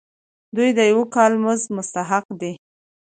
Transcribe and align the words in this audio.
دوی 0.55 0.69
د 0.77 0.79
یو 0.91 1.01
کال 1.15 1.33
مزد 1.43 1.67
مستحق 1.77 2.25
دي. 2.39 2.53